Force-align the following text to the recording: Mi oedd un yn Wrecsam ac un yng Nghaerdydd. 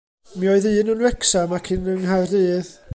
Mi 0.37 0.49
oedd 0.53 0.65
un 0.71 0.89
yn 0.95 1.03
Wrecsam 1.03 1.55
ac 1.59 1.71
un 1.77 1.87
yng 1.93 2.05
Nghaerdydd. 2.07 2.77